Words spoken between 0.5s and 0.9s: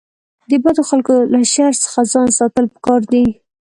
بدو